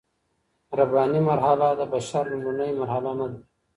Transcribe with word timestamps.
رباني 0.79 1.19
مرحله 1.29 1.67
د 1.79 1.81
بشر 1.93 2.23
لومړنۍ 2.31 2.71
مرحله 2.79 3.11
نه 3.19 3.27
ده. 3.31 3.39